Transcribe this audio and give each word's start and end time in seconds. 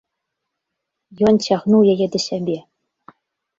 Ён 1.33 1.37
цягнуў 1.49 1.81
яе 1.95 2.05
да 2.17 2.25
сябе. 2.27 2.57